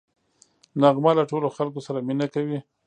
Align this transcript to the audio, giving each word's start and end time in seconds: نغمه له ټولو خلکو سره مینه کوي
نغمه 0.81 1.11
له 1.19 1.23
ټولو 1.31 1.47
خلکو 1.57 1.79
سره 1.87 1.99
مینه 2.07 2.27
کوي 2.33 2.59